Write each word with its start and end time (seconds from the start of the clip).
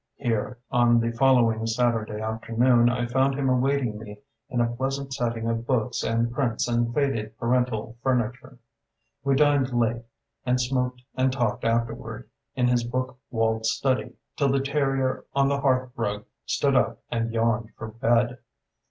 Here, 0.15 0.57
on 0.71 0.99
the 0.99 1.11
following 1.11 1.67
Saturday 1.67 2.19
afternoon 2.21 2.89
I 2.89 3.05
found 3.05 3.35
him 3.35 3.49
awaiting 3.49 3.99
me 3.99 4.17
in 4.49 4.59
a 4.59 4.65
pleasant 4.75 5.13
setting 5.13 5.47
of 5.47 5.67
books 5.67 6.01
and 6.01 6.33
prints 6.33 6.67
and 6.67 6.91
faded 6.91 7.37
parental 7.37 7.97
furniture. 8.01 8.57
We 9.23 9.35
dined 9.35 9.71
late, 9.73 10.01
and 10.43 10.59
smoked 10.59 11.03
and 11.13 11.31
talked 11.31 11.63
afterward 11.63 12.27
in 12.55 12.67
his 12.67 12.83
book 12.83 13.19
walled 13.29 13.67
study 13.67 14.13
till 14.37 14.49
the 14.49 14.59
terrier 14.61 15.25
on 15.35 15.49
the 15.49 15.59
hearth 15.61 15.91
rug 15.95 16.25
stood 16.47 16.75
up 16.75 17.03
and 17.11 17.31
yawned 17.31 17.69
for 17.77 17.89
bed. 17.89 18.39